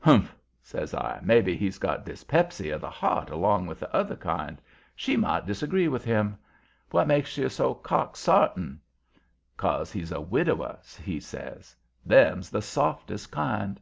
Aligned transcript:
"Humph!" 0.00 0.34
says 0.64 0.92
I, 0.94 1.20
"maybe 1.22 1.56
he's 1.56 1.78
got 1.78 2.04
dyspepsy 2.04 2.70
of 2.70 2.80
the 2.80 2.90
heart 2.90 3.30
along 3.30 3.66
with 3.66 3.78
the 3.78 3.94
other 3.94 4.16
kind. 4.16 4.60
She 4.96 5.16
might 5.16 5.46
disagree 5.46 5.86
with 5.86 6.04
him. 6.04 6.38
What 6.90 7.06
makes 7.06 7.38
you 7.38 7.48
so 7.48 7.72
cock 7.72 8.16
sartin?" 8.16 8.80
"'Cause 9.56 9.92
he's 9.92 10.10
a 10.10 10.20
widower," 10.20 10.80
he 11.04 11.20
says. 11.20 11.76
"Them's 12.04 12.50
the 12.50 12.62
softest 12.62 13.30
kind." 13.30 13.78